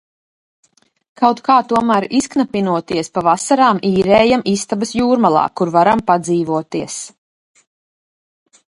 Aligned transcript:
Kaut 1.21 1.41
kā 1.49 1.57
tomēr 1.71 2.07
izknapinoties 2.21 3.13
pa 3.19 3.25
vasarām 3.29 3.83
īrējam 3.91 4.47
istabas 4.55 4.97
Jūrmalā 5.03 5.47
kur 5.61 5.75
varam 5.79 6.05
padzīvoties. 6.13 7.01